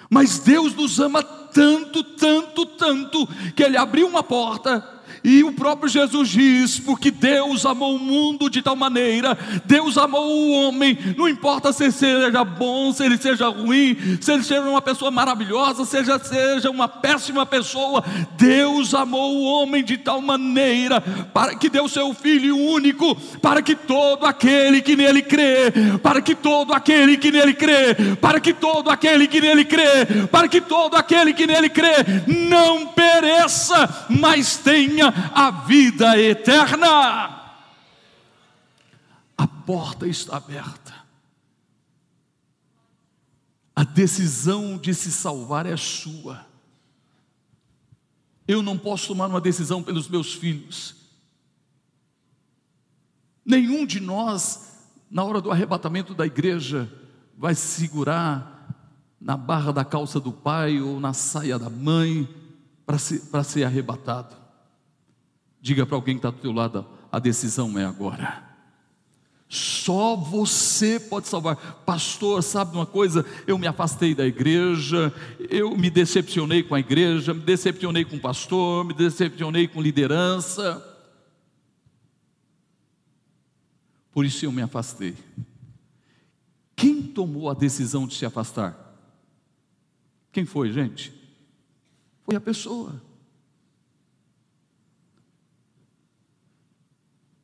[0.10, 1.22] Mas Deus nos ama
[1.54, 7.66] tanto, tanto, tanto, que Ele abriu uma porta e o próprio Jesus diz: porque Deus
[7.66, 12.44] amou o mundo de tal maneira, Deus amou o homem, não importa se ele seja
[12.44, 17.46] bom, se ele seja ruim, se ele seja uma pessoa maravilhosa, seja seja uma péssima
[17.46, 18.04] pessoa,
[18.38, 21.02] Deus amou o homem de tal maneira,
[21.34, 26.36] para que deu seu Filho único, para que todo aquele que nele crê, para que
[26.36, 30.96] todo aquele que nele crê, para que todo aquele que nele crê, para que todo
[30.96, 31.96] aquele que nele crê,
[32.28, 37.38] não pereça, mas tenha a vida eterna.
[39.38, 40.96] A porta está aberta.
[43.76, 46.48] A decisão de se salvar é sua.
[48.48, 50.96] Eu não posso tomar uma decisão pelos meus filhos.
[53.46, 54.80] Nenhum de nós,
[55.12, 56.92] na hora do arrebatamento da igreja,
[57.38, 58.58] vai segurar
[59.20, 62.28] na barra da calça do pai ou na saia da mãe
[62.86, 64.37] para ser, ser arrebatado.
[65.62, 68.48] Diga para alguém que está do teu lado: a decisão é agora.
[69.50, 71.56] Só você pode salvar.
[71.86, 73.26] Pastor, sabe uma coisa?
[73.46, 75.14] Eu me afastei da igreja,
[75.50, 80.84] eu me decepcionei com a igreja, me decepcionei com o pastor, me decepcionei com liderança.
[84.12, 85.16] Por isso eu me afastei.
[86.76, 88.76] Quem tomou a decisão de se afastar?
[90.32, 91.14] Quem foi, gente?
[92.26, 93.02] Foi a pessoa.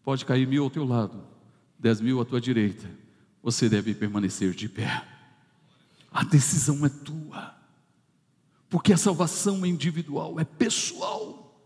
[0.03, 1.23] Pode cair mil ao teu lado,
[1.79, 2.89] dez mil à tua direita,
[3.41, 5.05] você deve permanecer de pé.
[6.11, 7.55] A decisão é tua,
[8.69, 11.57] porque a salvação é individual, é pessoal.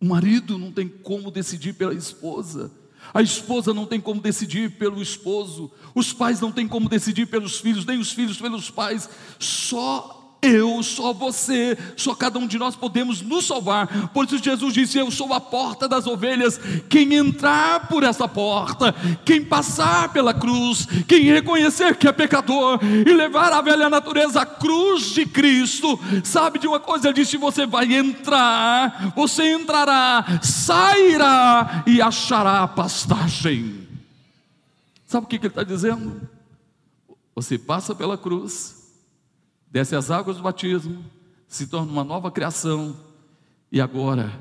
[0.00, 2.70] O marido não tem como decidir pela esposa,
[3.14, 7.58] a esposa não tem como decidir pelo esposo, os pais não têm como decidir pelos
[7.58, 9.08] filhos, nem os filhos pelos pais,
[9.38, 14.08] só eu, só você, só cada um de nós podemos nos salvar.
[14.08, 16.58] Por isso Jesus disse: Eu sou a porta das ovelhas.
[16.88, 23.12] Quem entrar por essa porta, quem passar pela cruz, quem reconhecer que é pecador e
[23.12, 27.08] levar a velha natureza à cruz de Cristo, sabe de uma coisa?
[27.08, 33.86] Ele disse: Você vai entrar, você entrará, sairá e achará pastagem.
[35.06, 36.18] Sabe o que ele está dizendo?
[37.34, 38.79] Você passa pela cruz
[39.70, 41.04] desce as águas do batismo,
[41.46, 42.98] se torna uma nova criação,
[43.70, 44.38] e agora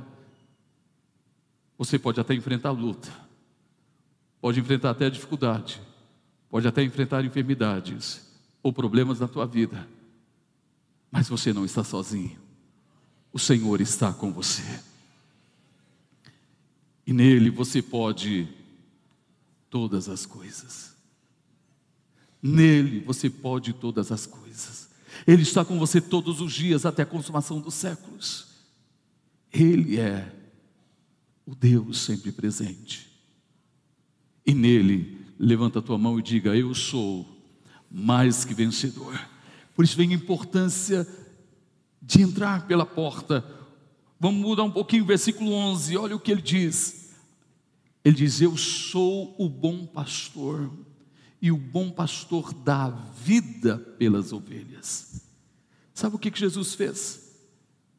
[1.77, 3.11] você pode até enfrentar luta,
[4.41, 5.81] pode enfrentar até dificuldade,
[6.49, 8.27] pode até enfrentar enfermidades
[8.63, 9.87] ou problemas na tua vida,
[11.11, 12.39] mas você não está sozinho,
[13.31, 14.81] o Senhor está com você,
[17.05, 18.47] e nele você pode
[19.69, 20.95] todas as coisas.
[22.41, 24.88] Nele você pode todas as coisas.
[25.25, 28.47] Ele está com você todos os dias até a consumação dos séculos.
[29.51, 30.33] Ele é
[31.45, 33.09] o Deus sempre presente.
[34.45, 37.27] E nele, levanta a tua mão e diga: Eu sou
[37.89, 39.19] mais que vencedor.
[39.75, 41.07] Por isso vem a importância
[42.01, 43.43] de entrar pela porta.
[44.19, 47.11] Vamos mudar um pouquinho o versículo 11, olha o que ele diz.
[48.03, 50.71] Ele diz: Eu sou o bom pastor
[51.41, 55.21] e o bom pastor dá vida pelas ovelhas.
[55.93, 57.29] Sabe o que Jesus fez?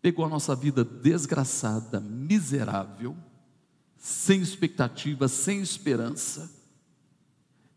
[0.03, 3.16] Pegou a nossa vida desgraçada, miserável,
[3.96, 6.50] sem expectativa, sem esperança.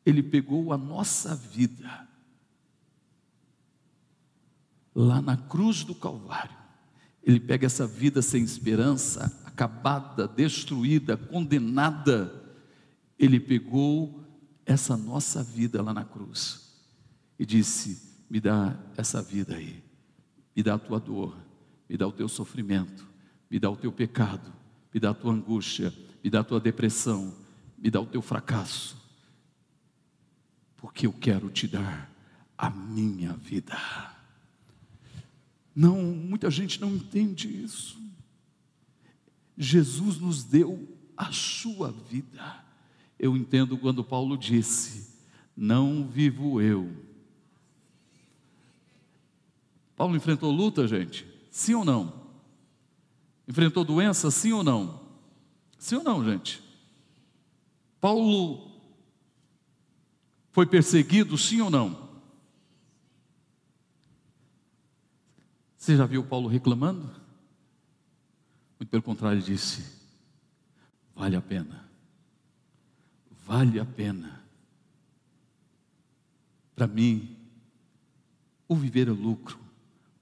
[0.06, 2.08] Ele pegou a nossa vida
[4.95, 6.56] lá na cruz do Calvário.
[7.21, 12.43] Ele pega essa vida sem esperança, acabada, destruída, condenada.
[13.17, 14.22] Ele pegou
[14.65, 16.73] essa nossa vida lá na cruz
[17.38, 19.84] e disse: Me dá essa vida aí,
[20.56, 21.38] me dá a tua dor,
[21.89, 23.08] me dá o teu sofrimento,
[23.49, 24.54] me dá o teu pecado,
[24.93, 27.34] me dá a tua angústia, me dá a tua depressão,
[27.78, 28.97] me dá o teu fracasso,
[30.78, 32.10] porque eu quero te dar
[32.58, 33.78] a minha vida.
[35.76, 37.99] Não, muita gente não entende isso.
[39.58, 42.63] Jesus nos deu a sua vida
[43.19, 45.15] eu entendo quando Paulo disse:
[45.56, 46.91] Não vivo eu.
[49.95, 51.26] Paulo enfrentou luta, gente?
[51.52, 52.13] Sim ou não?
[53.47, 54.32] Enfrentou doença?
[54.32, 55.02] Sim ou não?
[55.78, 56.62] Sim ou não, gente?
[58.02, 58.71] Paulo
[60.52, 61.38] foi perseguido?
[61.38, 62.10] Sim ou não?
[65.78, 67.10] Você já viu Paulo reclamando?
[68.80, 69.86] Muito pelo contrário, disse:
[71.15, 71.82] Vale a pena
[73.45, 74.43] vale a pena.
[76.75, 77.38] Para mim,
[78.67, 79.60] o viver é lucro,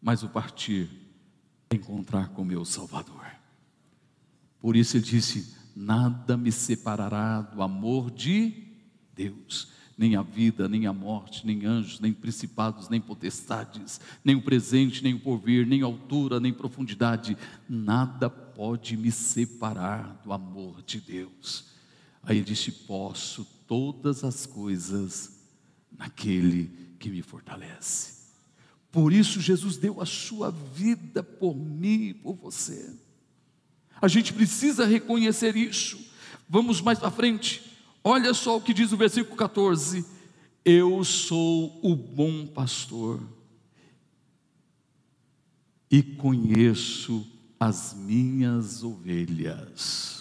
[0.01, 0.89] mas o partir
[1.69, 3.25] é encontrar com meu Salvador.
[4.59, 8.67] Por isso ele disse: Nada me separará do amor de
[9.15, 14.41] Deus, nem a vida, nem a morte, nem anjos, nem principados, nem potestades, nem o
[14.41, 17.37] presente, nem o porvir, nem altura, nem profundidade,
[17.69, 21.70] nada pode me separar do amor de Deus.
[22.23, 25.39] Aí ele disse: Posso todas as coisas
[25.97, 28.21] naquele que me fortalece.
[28.91, 32.93] Por isso Jesus deu a sua vida por mim e por você.
[34.01, 35.99] A gente precisa reconhecer isso.
[36.49, 37.61] Vamos mais para frente.
[38.03, 40.05] Olha só o que diz o versículo 14:
[40.65, 43.21] Eu sou o bom pastor
[45.89, 47.25] e conheço
[47.59, 50.20] as minhas ovelhas.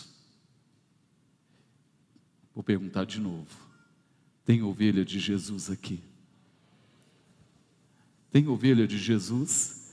[2.54, 3.46] Vou perguntar de novo:
[4.44, 6.00] tem ovelha de Jesus aqui?
[8.32, 9.92] Tem ovelha de Jesus?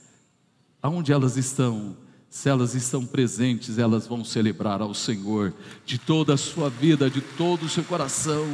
[0.82, 1.96] Aonde elas estão?
[2.30, 5.54] Se elas estão presentes, elas vão celebrar ao Senhor
[5.86, 8.46] de toda a sua vida, de todo o seu coração.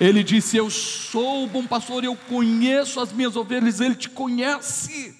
[0.00, 5.14] Ele disse: Eu sou o bom pastor, eu conheço as minhas ovelhas, ele te conhece.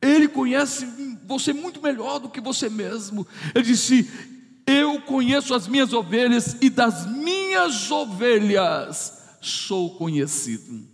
[0.00, 0.86] Ele conhece
[1.26, 3.26] você muito melhor do que você mesmo.
[3.54, 4.08] Ele disse:
[4.66, 10.86] eu conheço as minhas ovelhas e das minhas ovelhas sou conhecido.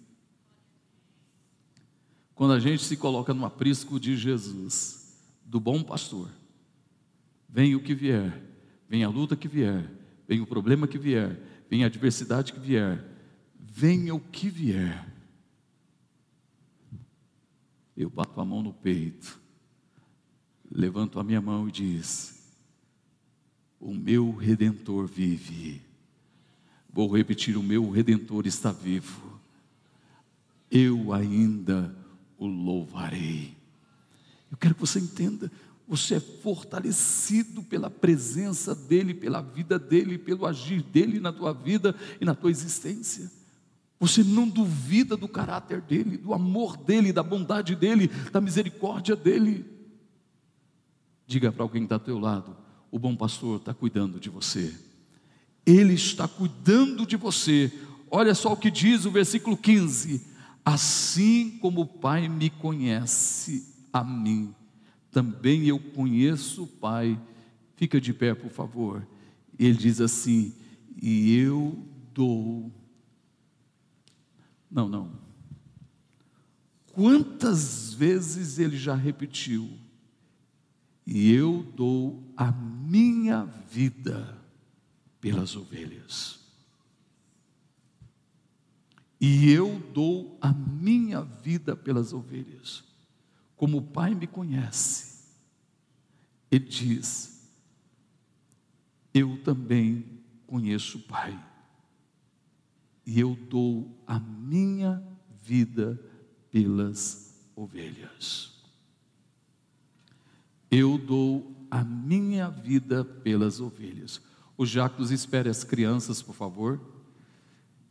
[2.34, 6.28] Quando a gente se coloca no aprisco de Jesus, do bom pastor,
[7.48, 8.42] vem o que vier,
[8.88, 9.90] vem a luta que vier,
[10.26, 13.04] vem o problema que vier, vem a adversidade que vier,
[13.58, 15.06] venha o que vier,
[18.00, 19.38] Eu bato a mão no peito,
[20.72, 22.39] levanto a minha mão e diz:
[23.80, 25.80] O meu redentor vive.
[26.92, 29.40] Vou repetir: O meu redentor está vivo.
[30.70, 31.94] Eu ainda
[32.38, 33.56] o louvarei.
[34.50, 35.50] Eu quero que você entenda,
[35.86, 41.94] você é fortalecido pela presença dEle, pela vida dEle, pelo agir dEle na tua vida
[42.20, 43.30] e na tua existência.
[43.98, 49.64] Você não duvida do caráter dEle, do amor dEle, da bondade dEle, da misericórdia dEle.
[51.26, 52.56] Diga para alguém que está ao teu lado:
[52.90, 54.74] o bom pastor está cuidando de você.
[55.64, 57.72] Ele está cuidando de você.
[58.10, 60.26] Olha só o que diz o versículo 15:
[60.64, 64.54] Assim como o Pai me conhece a mim,
[65.10, 67.18] também eu conheço o Pai.
[67.76, 69.06] Fica de pé, por favor.
[69.58, 70.52] Ele diz assim:
[71.00, 71.78] E eu
[72.12, 72.70] dou.
[74.70, 75.12] Não, não.
[76.92, 79.70] Quantas vezes ele já repetiu?
[81.10, 84.38] E eu dou a minha vida
[85.20, 86.38] pelas ovelhas.
[89.20, 92.88] E eu dou a minha vida pelas ovelhas
[93.60, 95.22] como o Pai me conhece,
[96.50, 97.46] ele diz:
[99.12, 101.38] Eu também conheço o Pai,
[103.04, 105.06] e eu dou a minha
[105.42, 106.02] vida
[106.50, 108.49] pelas ovelhas.
[110.70, 114.20] Eu dou a minha vida pelas ovelhas.
[114.56, 116.80] O Jacos espere as crianças, por favor.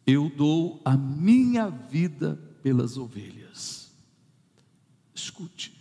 [0.06, 3.92] Eu dou a minha vida pelas ovelhas.
[5.14, 5.76] Escute,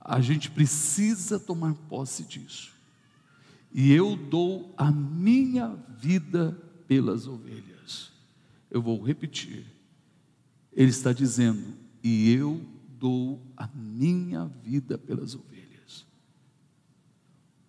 [0.00, 2.72] a gente precisa tomar posse disso.
[3.72, 6.52] E eu dou a minha vida
[6.86, 8.12] pelas ovelhas.
[8.70, 9.66] Eu vou repetir.
[10.72, 12.60] Ele está dizendo: e eu
[12.98, 16.06] dou a minha vida pelas ovelhas.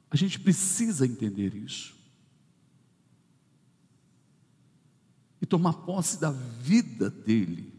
[0.10, 1.96] A gente precisa entender isso.
[5.42, 7.74] E tomar posse da vida dele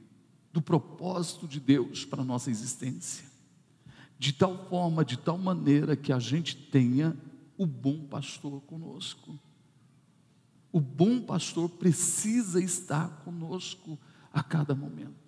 [0.53, 3.27] do propósito de Deus para a nossa existência,
[4.19, 7.17] de tal forma, de tal maneira que a gente tenha
[7.59, 9.39] o bom pastor conosco.
[10.73, 13.99] O bom pastor precisa estar conosco
[14.33, 15.26] a cada momento.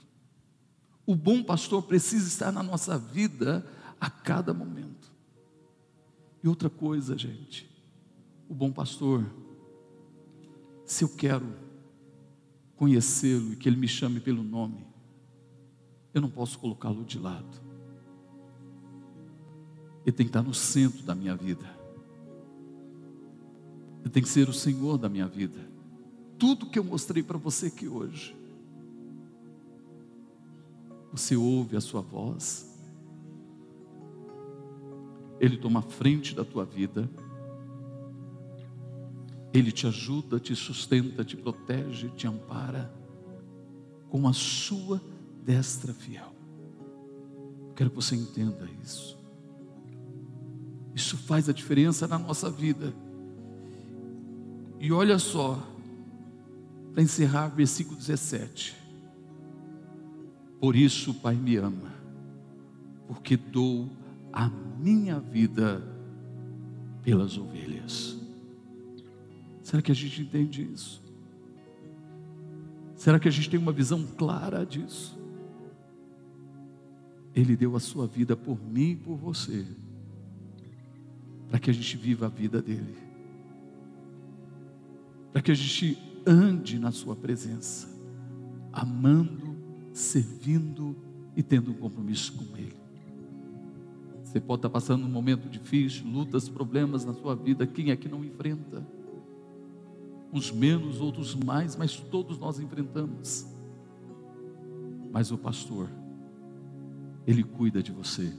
[1.09, 3.67] O bom pastor precisa estar na nossa vida
[3.99, 5.11] a cada momento.
[6.45, 7.67] E outra coisa, gente,
[8.47, 9.25] o bom pastor,
[10.85, 11.47] se eu quero
[12.77, 14.87] conhecê-lo e que ele me chame pelo nome,
[16.13, 17.59] eu não posso colocá-lo de lado.
[20.05, 21.75] Ele tem que estar no centro da minha vida.
[24.01, 25.71] Ele tem que ser o Senhor da minha vida.
[26.39, 28.37] Tudo que eu mostrei para você aqui hoje,
[31.13, 32.79] você ouve a sua voz,
[35.41, 37.09] Ele toma frente da tua vida,
[39.53, 42.93] Ele te ajuda, te sustenta, te protege, te ampara,
[44.09, 45.01] com a sua
[45.45, 46.33] destra fiel.
[47.75, 49.19] Quero que você entenda isso.
[50.95, 52.93] Isso faz a diferença na nossa vida.
[54.81, 55.63] E olha só,
[56.93, 58.78] para encerrar, versículo 17.
[60.61, 61.93] Por isso o Pai me ama,
[63.07, 63.89] porque dou
[64.33, 64.49] a
[64.79, 65.83] minha vida
[67.03, 68.19] pelas ovelhas.
[69.63, 71.03] Será que a gente entende isso?
[72.97, 75.17] Será que a gente tem uma visão clara disso?
[77.35, 79.65] Ele deu a sua vida por mim e por você,
[81.49, 82.97] para que a gente viva a vida dele,
[85.33, 85.97] para que a gente
[86.27, 87.89] ande na Sua presença,
[88.73, 89.48] amando,
[89.93, 90.97] servindo
[91.37, 92.77] e tendo um compromisso com Ele.
[94.23, 98.09] Você pode estar passando um momento difícil, lutas, problemas na sua vida, quem é que
[98.09, 98.87] não enfrenta?
[100.31, 103.47] Uns menos, outros mais, mas todos nós enfrentamos.
[105.11, 105.89] Mas o pastor,
[107.27, 108.31] ele cuida de você.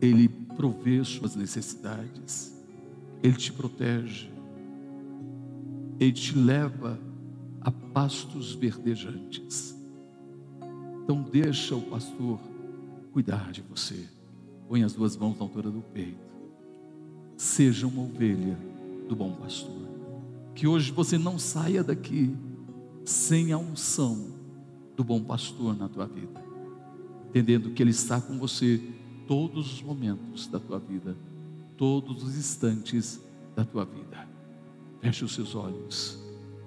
[0.00, 2.52] Ele provê suas necessidades.
[3.22, 4.30] Ele te protege.
[6.00, 6.98] Ele te leva
[7.60, 9.76] a pastos verdejantes.
[11.02, 12.38] Então deixa o pastor
[13.12, 14.06] cuidar de você.
[14.68, 16.18] Põe as duas mãos na altura do peito.
[17.36, 18.58] Seja uma ovelha
[19.08, 19.88] do bom pastor.
[20.54, 22.36] Que hoje você não saia daqui
[23.04, 24.28] sem a unção
[24.96, 26.50] do bom pastor na tua vida
[27.30, 28.82] entendendo que Ele está com você
[29.26, 31.16] todos os momentos da tua vida,
[31.76, 33.20] todos os instantes
[33.54, 34.28] da tua vida.
[35.00, 36.18] Feche os seus olhos,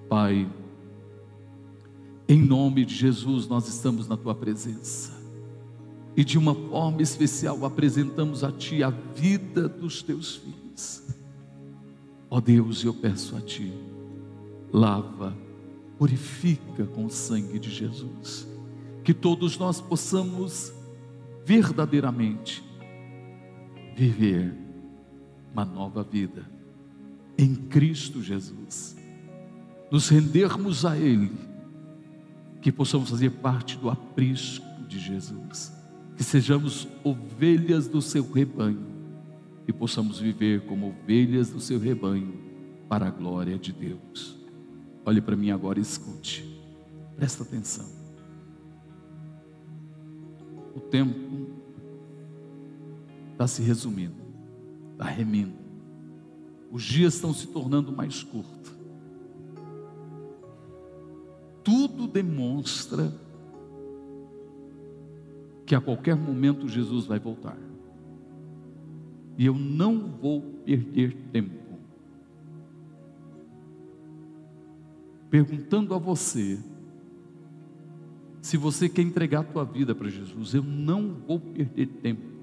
[0.10, 0.50] Pai.
[2.28, 5.12] Em nome de Jesus, nós estamos na tua presença.
[6.16, 11.04] E de uma forma especial apresentamos a ti a vida dos teus filhos.
[12.30, 13.74] Ó Deus, eu peço a ti,
[14.72, 15.36] lava,
[15.98, 18.48] purifica com o sangue de Jesus.
[19.04, 20.72] Que todos nós possamos
[21.46, 22.64] verdadeiramente
[23.96, 24.54] viver
[25.52, 26.50] uma nova vida
[27.38, 28.96] em Cristo Jesus.
[29.92, 31.32] Nos rendermos a Ele,
[32.64, 35.74] que possamos fazer parte do aprisco de Jesus,
[36.16, 38.88] que sejamos ovelhas do seu rebanho
[39.68, 42.34] e possamos viver como ovelhas do seu rebanho
[42.88, 44.40] para a glória de Deus.
[45.06, 46.46] Olhe para mim agora e escute,
[47.18, 47.86] presta atenção.
[50.74, 51.50] O tempo
[53.34, 54.16] está se resumindo,
[54.94, 55.54] está remindo.
[56.72, 58.73] Os dias estão se tornando mais curtos.
[61.64, 63.14] Tudo demonstra
[65.66, 67.58] que a qualquer momento Jesus vai voltar.
[69.38, 71.64] E eu não vou perder tempo.
[75.30, 76.60] Perguntando a você,
[78.42, 82.34] se você quer entregar a tua vida para Jesus, eu não vou perder tempo.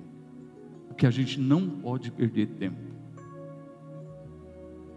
[0.88, 2.90] Porque a gente não pode perder tempo.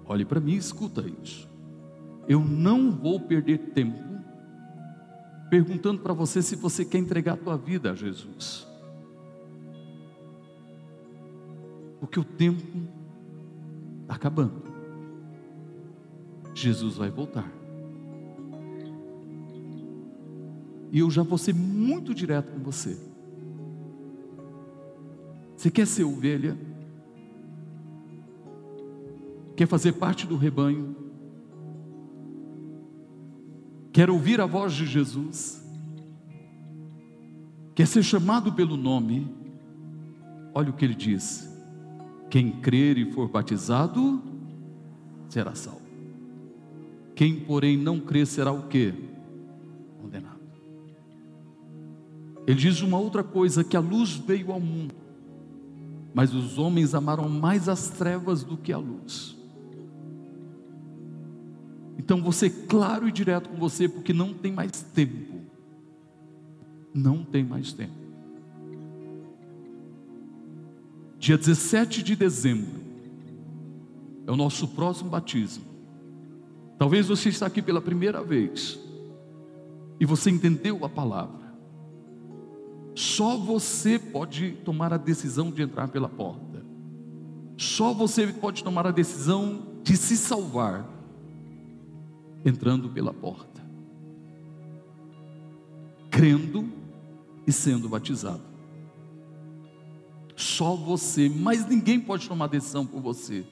[0.05, 1.47] Olhe para mim e escuta isso.
[2.27, 4.12] Eu não vou perder tempo
[5.53, 8.65] perguntando para você se você quer entregar a tua vida a Jesus.
[11.99, 12.63] Porque o tempo
[14.01, 14.63] está acabando.
[16.55, 17.47] Jesus vai voltar.
[20.91, 22.97] E eu já vou ser muito direto com você.
[25.55, 26.57] Você quer ser ovelha?
[29.55, 30.95] quer fazer parte do rebanho,
[33.93, 35.63] quer ouvir a voz de Jesus,
[37.75, 39.31] quer ser chamado pelo nome,
[40.53, 41.47] olha o que ele diz:
[42.29, 44.19] quem crer e for batizado
[45.29, 45.83] será salvo.
[47.15, 48.91] Quem, porém, não crer será o que?
[50.01, 50.41] Condenado.
[52.47, 54.95] Ele diz uma outra coisa: que a luz veio ao mundo,
[56.15, 59.42] mas os homens amaram mais as trevas do que a luz.
[61.97, 65.41] Então você claro e direto com você, porque não tem mais tempo.
[66.93, 68.03] Não tem mais tempo.
[71.17, 72.81] Dia 17 de dezembro
[74.27, 75.63] é o nosso próximo batismo.
[76.77, 78.77] Talvez você está aqui pela primeira vez
[79.99, 81.43] e você entendeu a palavra.
[82.95, 86.63] Só você pode tomar a decisão de entrar pela porta.
[87.57, 90.85] Só você pode tomar a decisão de se salvar
[92.45, 93.61] entrando pela porta,
[96.09, 96.69] crendo
[97.47, 98.41] e sendo batizado.
[100.35, 103.45] Só você, mas ninguém pode tomar decisão por você.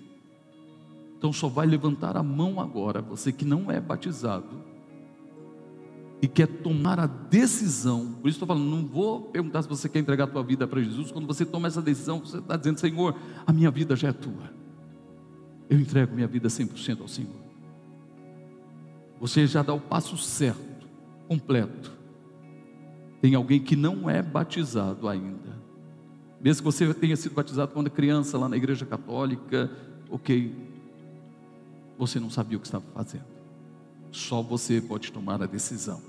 [1.17, 4.71] Então só vai levantar a mão agora, você que não é batizado
[6.21, 8.13] e quer tomar a decisão.
[8.21, 10.81] Por isso estou falando, não vou perguntar se você quer entregar a tua vida para
[10.81, 11.11] Jesus.
[11.11, 13.15] Quando você toma essa decisão, você está dizendo, Senhor,
[13.45, 14.51] a minha vida já é tua.
[15.69, 17.40] Eu entrego minha vida 100% ao Senhor
[19.21, 20.87] você já dá o passo certo,
[21.27, 21.91] completo.
[23.21, 25.61] Tem alguém que não é batizado ainda.
[26.41, 29.69] Mesmo que você tenha sido batizado quando criança lá na igreja católica,
[30.09, 30.51] ok.
[31.99, 33.25] Você não sabia o que estava fazendo.
[34.11, 36.01] Só você pode tomar a decisão.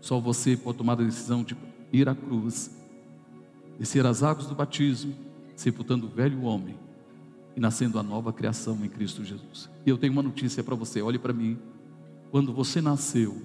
[0.00, 1.56] Só você pode tomar a decisão de
[1.92, 2.70] ir à cruz,
[3.80, 5.12] descer as águas do batismo,
[5.56, 6.78] sepultando o velho homem
[7.56, 9.68] e nascendo a nova criação em Cristo Jesus.
[9.84, 11.58] E eu tenho uma notícia para você, olhe para mim.
[12.30, 13.42] Quando você nasceu,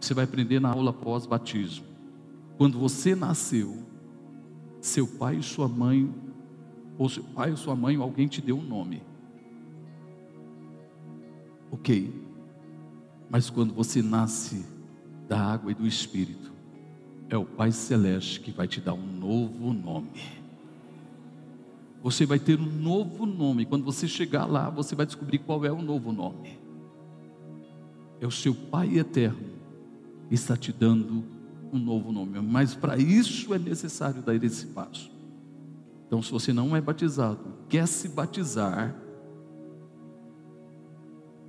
[0.00, 1.86] você vai aprender na aula pós-batismo.
[2.58, 3.78] Quando você nasceu,
[4.80, 6.12] seu pai e sua mãe,
[6.98, 9.02] ou seu pai ou sua mãe, ou alguém te deu um nome.
[11.70, 12.12] Ok.
[13.30, 14.64] Mas quando você nasce
[15.28, 16.52] da água e do Espírito,
[17.28, 20.22] é o Pai Celeste que vai te dar um novo nome.
[22.02, 23.66] Você vai ter um novo nome.
[23.66, 26.65] Quando você chegar lá, você vai descobrir qual é o novo nome
[28.20, 29.56] é o seu Pai eterno
[30.30, 31.24] está te dando
[31.72, 32.40] um novo nome.
[32.40, 35.10] Mas para isso é necessário dar esse passo.
[36.06, 38.94] Então, se você não é batizado, quer se batizar,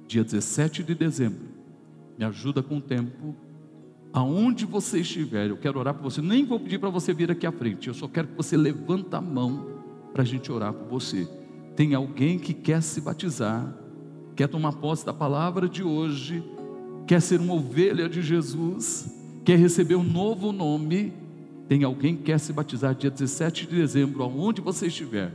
[0.07, 1.47] dia 17 de dezembro,
[2.17, 3.35] me ajuda com o tempo,
[4.11, 6.21] aonde você estiver, eu quero orar por você.
[6.21, 9.15] Nem vou pedir para você vir aqui à frente, eu só quero que você levante
[9.15, 9.77] a mão
[10.11, 11.29] para a gente orar por você.
[11.75, 13.71] Tem alguém que quer se batizar,
[14.35, 16.43] quer tomar posse da palavra de hoje
[17.07, 19.09] quer ser uma ovelha de Jesus,
[19.45, 21.13] quer receber um novo nome,
[21.69, 25.31] tem alguém que quer se batizar dia 17 de dezembro, aonde você estiver,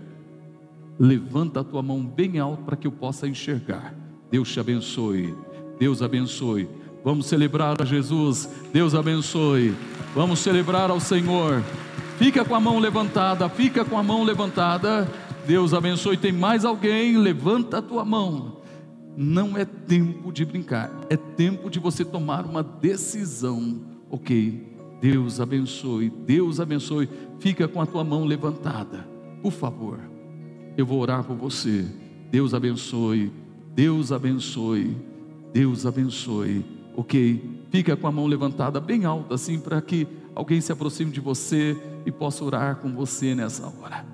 [0.99, 3.95] levanta a tua mão bem alto para que eu possa enxergar.
[4.31, 5.35] Deus te abençoe.
[5.79, 6.69] Deus abençoe.
[7.03, 8.49] Vamos celebrar a Jesus.
[8.73, 9.75] Deus abençoe.
[10.15, 11.63] Vamos celebrar ao Senhor.
[12.19, 15.11] Fica com a mão levantada, fica com a mão levantada.
[15.47, 16.17] Deus abençoe.
[16.17, 17.17] Tem mais alguém?
[17.17, 18.52] Levanta a tua mão.
[19.17, 23.81] Não é tempo de brincar, é tempo de você tomar uma decisão.
[24.11, 27.09] Ok, Deus abençoe, Deus abençoe.
[27.39, 29.07] Fica com a tua mão levantada,
[29.43, 29.99] por favor.
[30.77, 31.85] Eu vou orar por você.
[32.31, 33.31] Deus abençoe,
[33.75, 34.97] Deus abençoe,
[35.53, 36.65] Deus abençoe.
[36.97, 41.21] Ok, fica com a mão levantada bem alta, assim, para que alguém se aproxime de
[41.21, 44.07] você e possa orar com você nessa hora.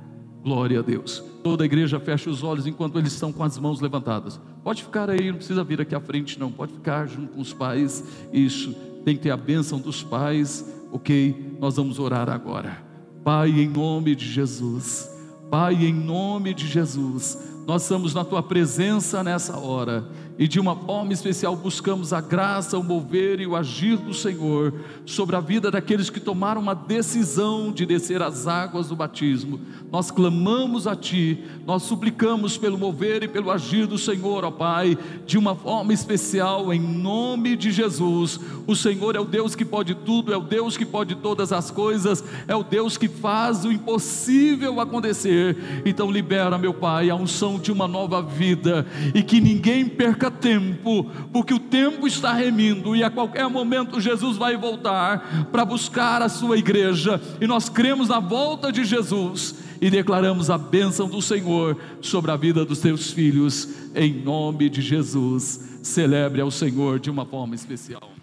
[0.42, 1.22] Glória a Deus.
[1.42, 4.40] Toda a igreja fecha os olhos enquanto eles estão com as mãos levantadas.
[4.68, 6.52] Pode ficar aí, não precisa vir aqui à frente, não.
[6.52, 8.04] Pode ficar junto com os pais.
[8.30, 10.62] Isso, tem que ter a bênção dos pais.
[10.92, 12.76] Ok, nós vamos orar agora.
[13.24, 15.10] Pai, em nome de Jesus.
[15.50, 17.38] Pai, em nome de Jesus.
[17.66, 20.06] Nós estamos na tua presença nessa hora
[20.38, 24.72] e de uma forma especial buscamos a graça, o mover e o agir do Senhor
[25.04, 29.60] sobre a vida daqueles que tomaram uma decisão de descer as águas do batismo.
[29.90, 34.96] Nós clamamos a Ti, nós suplicamos pelo mover e pelo agir do Senhor, ó Pai,
[35.26, 38.38] de uma forma especial, em nome de Jesus.
[38.64, 41.70] O Senhor é o Deus que pode tudo, é o Deus que pode todas as
[41.70, 45.82] coisas, é o Deus que faz o impossível acontecer.
[45.84, 51.10] Então, libera, meu Pai, a unção de uma nova vida e que ninguém perca tempo,
[51.32, 56.28] porque o tempo está remindo e a qualquer momento Jesus vai voltar para buscar a
[56.28, 61.76] sua igreja, e nós cremos na volta de Jesus e declaramos a bênção do Senhor
[62.00, 65.78] sobre a vida dos teus filhos, em nome de Jesus.
[65.82, 68.17] Celebre ao Senhor de uma forma especial.